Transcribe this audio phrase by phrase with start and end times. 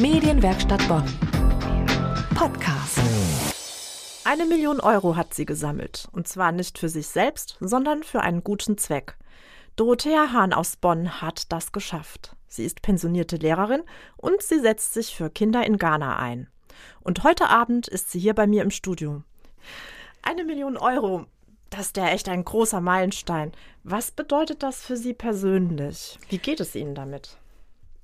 [0.00, 1.02] Medienwerkstatt Bonn.
[2.36, 3.00] Podcast.
[4.22, 6.06] Eine Million Euro hat sie gesammelt.
[6.12, 9.16] Und zwar nicht für sich selbst, sondern für einen guten Zweck.
[9.74, 12.36] Dorothea Hahn aus Bonn hat das geschafft.
[12.46, 13.82] Sie ist pensionierte Lehrerin
[14.16, 16.46] und sie setzt sich für Kinder in Ghana ein.
[17.00, 19.24] Und heute Abend ist sie hier bei mir im Studio.
[20.22, 21.26] Eine Million Euro,
[21.70, 23.50] das ist ja echt ein großer Meilenstein.
[23.82, 26.20] Was bedeutet das für Sie persönlich?
[26.28, 27.36] Wie geht es Ihnen damit?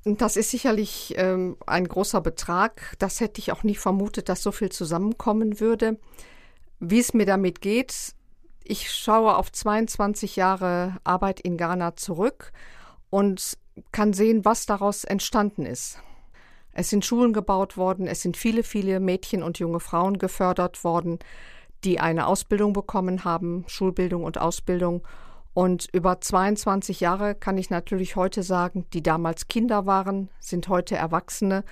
[0.05, 2.95] Das ist sicherlich ähm, ein großer Betrag.
[2.99, 5.99] Das hätte ich auch nie vermutet, dass so viel zusammenkommen würde.
[6.79, 8.15] Wie es mir damit geht,
[8.65, 12.53] ich schaue auf 22 Jahre Arbeit in Ghana zurück
[13.09, 13.57] und
[13.93, 15.99] kann sehen, was daraus entstanden ist.
[16.73, 21.19] Es sind Schulen gebaut worden, es sind viele, viele Mädchen und junge Frauen gefördert worden,
[21.85, 25.07] die eine Ausbildung bekommen haben, Schulbildung und Ausbildung
[25.55, 30.97] und über 22 Jahre kann ich natürlich heute sagen, die damals Kinder waren, sind heute
[30.97, 31.65] Erwachsene.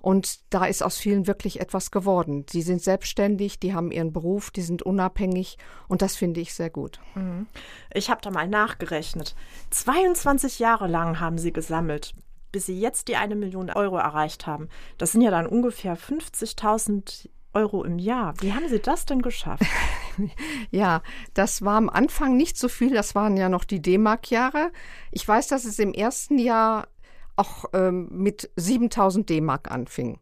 [0.00, 2.46] Und da ist aus vielen wirklich etwas geworden.
[2.48, 6.70] Sie sind selbstständig, die haben ihren Beruf, die sind unabhängig und das finde ich sehr
[6.70, 7.00] gut.
[7.14, 7.46] Mhm.
[7.92, 9.34] Ich habe da mal nachgerechnet.
[9.70, 12.14] 22 Jahre lang haben sie gesammelt,
[12.52, 14.68] bis sie jetzt die eine Million Euro erreicht haben.
[14.98, 18.34] Das sind ja dann ungefähr 50.000 Euro im Jahr.
[18.40, 19.64] Wie haben Sie das denn geschafft?
[20.70, 21.02] ja,
[21.34, 22.94] das war am Anfang nicht so viel.
[22.94, 24.70] Das waren ja noch die D-Mark-Jahre.
[25.10, 26.88] Ich weiß, dass es im ersten Jahr
[27.36, 30.18] auch ähm, mit 7000 D-Mark anfing.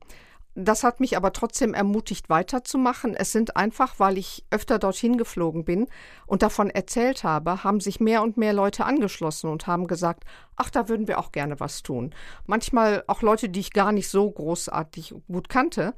[0.58, 3.14] Das hat mich aber trotzdem ermutigt, weiterzumachen.
[3.14, 5.86] Es sind einfach, weil ich öfter dorthin geflogen bin
[6.26, 10.24] und davon erzählt habe, haben sich mehr und mehr Leute angeschlossen und haben gesagt,
[10.56, 12.14] ach, da würden wir auch gerne was tun.
[12.46, 15.94] Manchmal auch Leute, die ich gar nicht so großartig gut kannte,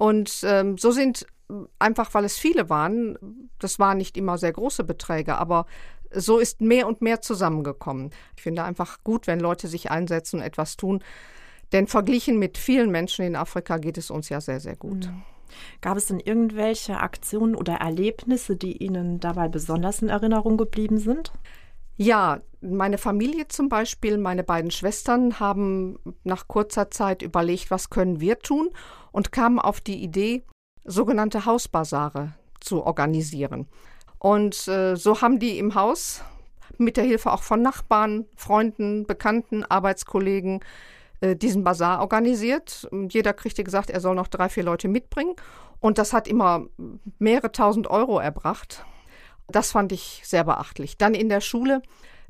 [0.00, 1.26] und ähm, so sind
[1.78, 5.66] einfach, weil es viele waren, das waren nicht immer sehr große Beträge, aber
[6.12, 8.10] so ist mehr und mehr zusammengekommen.
[8.36, 11.02] Ich finde einfach gut, wenn Leute sich einsetzen und etwas tun.
[11.72, 15.06] Denn verglichen mit vielen Menschen in Afrika geht es uns ja sehr, sehr gut.
[15.06, 15.22] Mhm.
[15.80, 21.32] Gab es denn irgendwelche Aktionen oder Erlebnisse, die Ihnen dabei besonders in Erinnerung geblieben sind?
[21.96, 28.20] Ja, meine Familie zum Beispiel, meine beiden Schwestern haben nach kurzer Zeit überlegt, was können
[28.20, 28.70] wir tun
[29.12, 30.44] und kamen auf die Idee,
[30.90, 33.66] sogenannte Hausbasare zu organisieren.
[34.18, 36.22] Und äh, so haben die im Haus
[36.78, 40.60] mit der Hilfe auch von Nachbarn, Freunden, Bekannten, Arbeitskollegen
[41.20, 42.88] äh, diesen Bazar organisiert.
[43.08, 45.34] Jeder kriegte gesagt, er soll noch drei, vier Leute mitbringen.
[45.80, 46.66] Und das hat immer
[47.18, 48.84] mehrere tausend Euro erbracht.
[49.48, 50.98] Das fand ich sehr beachtlich.
[50.98, 51.82] Dann in der Schule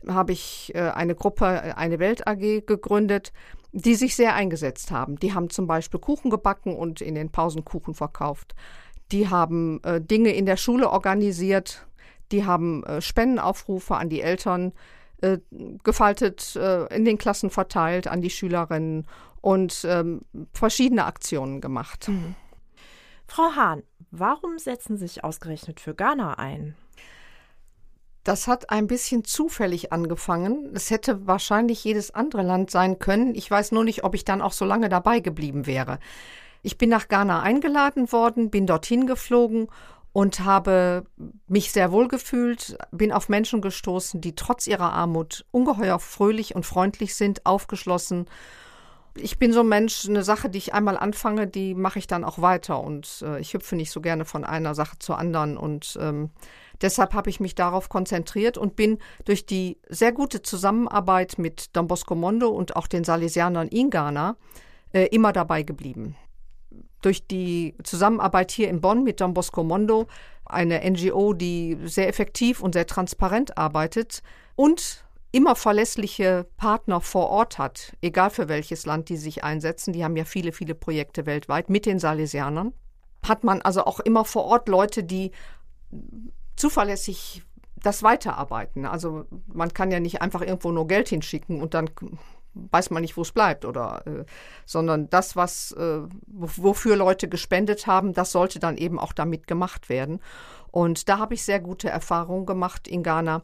[0.08, 3.32] habe ich äh, eine Gruppe, eine Welt AG gegründet,
[3.72, 5.16] die sich sehr eingesetzt haben.
[5.16, 8.54] Die haben zum Beispiel Kuchen gebacken und in den Pausen Kuchen verkauft.
[9.12, 11.86] Die haben äh, Dinge in der Schule organisiert.
[12.32, 14.72] Die haben äh, Spendenaufrufe an die Eltern
[15.20, 15.38] äh,
[15.82, 19.06] gefaltet, äh, in den Klassen verteilt, an die Schülerinnen
[19.40, 22.08] und ähm, verschiedene Aktionen gemacht.
[22.08, 22.34] Mhm.
[23.26, 26.74] Frau Hahn, warum setzen Sie sich ausgerechnet für Ghana ein?
[28.24, 30.70] Das hat ein bisschen zufällig angefangen.
[30.74, 33.34] Es hätte wahrscheinlich jedes andere Land sein können.
[33.34, 35.98] Ich weiß nur nicht, ob ich dann auch so lange dabei geblieben wäre.
[36.62, 39.68] Ich bin nach Ghana eingeladen worden, bin dorthin geflogen
[40.12, 41.04] und habe
[41.46, 46.66] mich sehr wohl gefühlt, bin auf Menschen gestoßen, die trotz ihrer Armut ungeheuer fröhlich und
[46.66, 48.26] freundlich sind, aufgeschlossen.
[49.14, 52.24] Ich bin so ein Mensch, eine Sache, die ich einmal anfange, die mache ich dann
[52.24, 55.98] auch weiter und äh, ich hüpfe nicht so gerne von einer Sache zur anderen und
[56.00, 56.30] ähm,
[56.80, 61.86] Deshalb habe ich mich darauf konzentriert und bin durch die sehr gute Zusammenarbeit mit Don
[61.86, 64.36] Bosco Mondo und auch den Salesianern in Ghana
[64.92, 66.16] äh, immer dabei geblieben.
[67.02, 70.06] Durch die Zusammenarbeit hier in Bonn mit Don Bosco Mondo,
[70.44, 74.22] eine NGO, die sehr effektiv und sehr transparent arbeitet
[74.56, 79.92] und immer verlässliche Partner vor Ort hat, egal für welches Land die sich einsetzen.
[79.92, 82.72] Die haben ja viele, viele Projekte weltweit mit den Salesianern.
[83.26, 85.30] Hat man also auch immer vor Ort Leute, die
[86.56, 87.42] zuverlässig
[87.76, 88.84] das weiterarbeiten.
[88.86, 91.90] Also man kann ja nicht einfach irgendwo nur Geld hinschicken und dann
[92.54, 94.24] weiß man nicht, wo es bleibt oder äh,
[94.66, 99.88] sondern das, was äh, wofür Leute gespendet haben, das sollte dann eben auch damit gemacht
[99.88, 100.20] werden.
[100.70, 103.42] Und da habe ich sehr gute Erfahrungen gemacht in Ghana.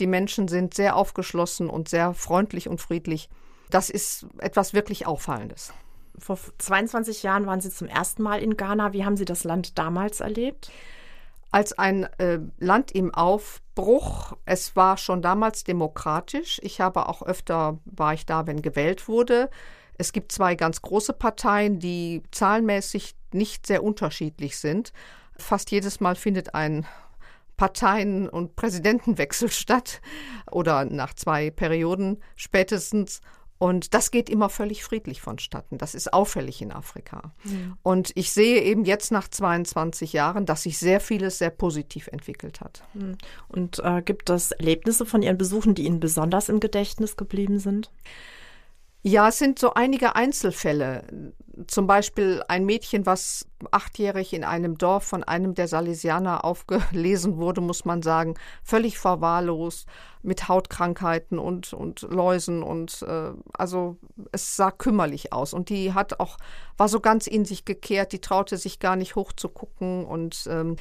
[0.00, 3.28] Die Menschen sind sehr aufgeschlossen und sehr freundlich und friedlich.
[3.70, 5.72] Das ist etwas wirklich Auffallendes.
[6.18, 8.92] Vor 22 Jahren waren Sie zum ersten Mal in Ghana.
[8.92, 10.70] Wie haben Sie das Land damals erlebt?
[11.56, 14.36] als ein äh, Land im Aufbruch.
[14.44, 16.60] Es war schon damals demokratisch.
[16.62, 19.48] Ich habe auch öfter, war ich da, wenn gewählt wurde.
[19.96, 24.92] Es gibt zwei ganz große Parteien, die zahlenmäßig nicht sehr unterschiedlich sind.
[25.38, 26.86] Fast jedes Mal findet ein
[27.56, 30.00] Parteien- und Präsidentenwechsel statt
[30.50, 33.20] oder nach zwei Perioden spätestens.
[33.58, 35.78] Und das geht immer völlig friedlich vonstatten.
[35.78, 37.32] Das ist auffällig in Afrika.
[37.44, 37.76] Mhm.
[37.82, 42.60] Und ich sehe eben jetzt nach 22 Jahren, dass sich sehr vieles sehr positiv entwickelt
[42.60, 42.82] hat.
[42.92, 43.16] Mhm.
[43.48, 47.90] Und äh, gibt es Erlebnisse von Ihren Besuchen, die Ihnen besonders im Gedächtnis geblieben sind?
[49.08, 51.04] Ja, es sind so einige Einzelfälle.
[51.68, 57.60] Zum Beispiel ein Mädchen, was achtjährig in einem Dorf von einem der Salesianer aufgelesen wurde,
[57.60, 59.86] muss man sagen, völlig verwahrlost,
[60.22, 63.96] mit Hautkrankheiten und, und Läusen und äh, also
[64.32, 65.54] es sah kümmerlich aus.
[65.54, 66.36] Und die hat auch,
[66.76, 70.48] war so ganz in sich gekehrt, die traute sich gar nicht hoch zu gucken und
[70.50, 70.74] ähm,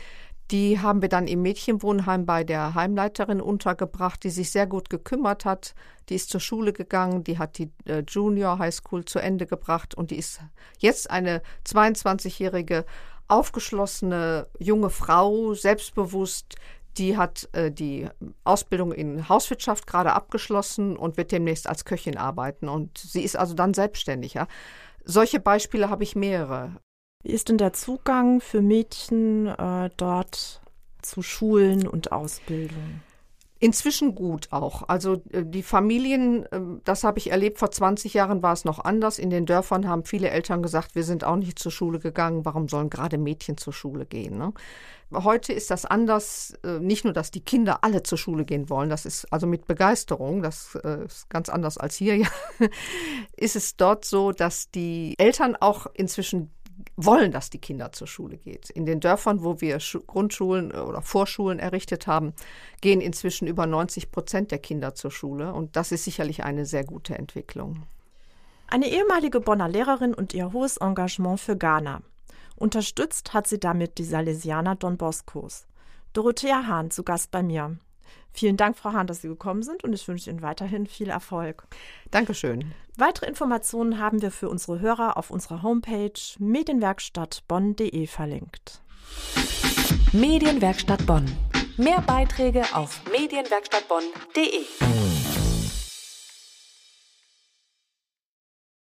[0.52, 5.44] die haben wir dann im Mädchenwohnheim bei der Heimleiterin untergebracht, die sich sehr gut gekümmert
[5.44, 5.74] hat.
[6.10, 9.96] Die ist zur Schule gegangen, die hat die äh, Junior High School zu Ende gebracht
[9.96, 10.42] und die ist
[10.78, 12.86] jetzt eine 22-jährige,
[13.28, 16.56] aufgeschlossene junge Frau, selbstbewusst.
[16.98, 18.08] Die hat äh, die
[18.44, 22.70] Ausbildung in Hauswirtschaft gerade abgeschlossen und wird demnächst als Köchin arbeiten.
[22.70, 24.36] Und sie ist also dann selbstständig.
[24.36, 24.48] Ja.
[25.04, 26.76] Solche Beispiele habe ich mehrere.
[27.26, 30.62] Wie ist denn der Zugang für Mädchen äh, dort
[31.02, 33.02] zu Schulen und Ausbildung?
[33.58, 34.88] Inzwischen gut auch.
[34.90, 38.78] Also äh, die Familien, ähm, das habe ich erlebt, vor 20 Jahren war es noch
[38.78, 39.18] anders.
[39.18, 42.70] In den Dörfern haben viele Eltern gesagt, wir sind auch nicht zur Schule gegangen, warum
[42.70, 44.38] sollen gerade Mädchen zur Schule gehen?
[44.38, 44.54] Ne?
[45.12, 48.92] Heute ist das anders, äh, nicht nur, dass die Kinder alle zur Schule gehen wollen,
[48.92, 52.28] das ist also mit Begeisterung, das äh, ist ganz anders als hier, ja,
[53.36, 56.52] ist es dort so, dass die Eltern auch inzwischen
[56.96, 58.70] wollen, dass die Kinder zur Schule geht.
[58.70, 62.34] In den Dörfern, wo wir Grundschulen äh, oder Vorschulen errichtet haben,
[62.82, 65.54] gehen inzwischen über 90 Prozent der Kinder zur Schule.
[65.54, 67.84] Und das ist sicherlich eine sehr gute Entwicklung.
[68.68, 72.02] Eine ehemalige Bonner Lehrerin und ihr hohes Engagement für Ghana.
[72.56, 75.68] Unterstützt hat sie damit die Salesianer Don Boscos.
[76.14, 77.78] Dorothea Hahn zu Gast bei mir.
[78.36, 81.68] Vielen Dank, Frau Hahn, dass Sie gekommen sind und ich wünsche Ihnen weiterhin viel Erfolg.
[82.12, 82.74] Dankeschön.
[82.98, 88.82] Weitere Informationen haben wir für unsere Hörer auf unserer Homepage medienwerkstattbonn.de verlinkt.
[90.12, 91.26] Medienwerkstatt Bonn.
[91.78, 95.05] Mehr Beiträge auf medienwerkstattbonn.de.